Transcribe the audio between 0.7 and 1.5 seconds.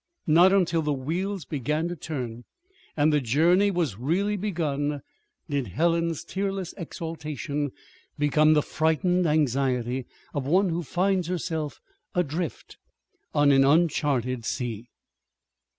the wheels